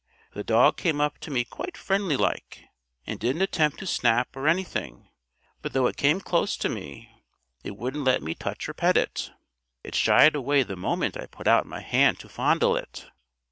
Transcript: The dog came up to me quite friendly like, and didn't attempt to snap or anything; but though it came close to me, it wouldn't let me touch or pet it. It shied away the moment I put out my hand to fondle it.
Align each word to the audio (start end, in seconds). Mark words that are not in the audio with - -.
The 0.33 0.43
dog 0.43 0.77
came 0.77 0.99
up 0.99 1.19
to 1.19 1.29
me 1.29 1.43
quite 1.45 1.77
friendly 1.77 2.17
like, 2.17 2.63
and 3.05 3.19
didn't 3.19 3.43
attempt 3.43 3.77
to 3.81 3.85
snap 3.85 4.35
or 4.35 4.47
anything; 4.47 5.09
but 5.61 5.73
though 5.73 5.85
it 5.85 5.95
came 5.95 6.19
close 6.19 6.57
to 6.57 6.69
me, 6.69 7.11
it 7.63 7.77
wouldn't 7.77 8.03
let 8.05 8.23
me 8.23 8.33
touch 8.33 8.67
or 8.67 8.73
pet 8.73 8.97
it. 8.97 9.29
It 9.83 9.93
shied 9.93 10.33
away 10.33 10.63
the 10.63 10.75
moment 10.75 11.17
I 11.17 11.27
put 11.27 11.47
out 11.47 11.67
my 11.67 11.81
hand 11.81 12.17
to 12.21 12.29
fondle 12.29 12.75
it. 12.75 13.09